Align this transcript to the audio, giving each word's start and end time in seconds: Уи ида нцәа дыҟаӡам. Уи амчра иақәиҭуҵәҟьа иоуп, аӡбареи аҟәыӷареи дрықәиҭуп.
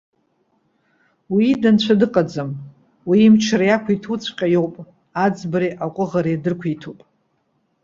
Уи 1.33 1.45
ида 1.53 1.69
нцәа 1.75 1.95
дыҟаӡам. 1.99 2.51
Уи 3.09 3.19
амчра 3.27 3.65
иақәиҭуҵәҟьа 3.67 4.47
иоуп, 4.53 4.75
аӡбареи 5.25 5.77
аҟәыӷареи 5.85 6.41
дрықәиҭуп. 6.43 6.99